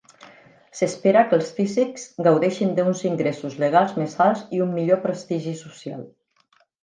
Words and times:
S'espera 0.77 1.21
que 1.33 1.37
els 1.39 1.49
físics 1.57 2.05
gaudeixen 2.27 2.71
d'uns 2.79 3.03
ingressos 3.11 3.59
legals 3.65 3.93
més 4.01 4.17
alts 4.27 4.43
i 4.59 4.63
un 4.67 4.75
millor 4.79 5.01
prestigi 5.07 5.53
social. 5.63 6.01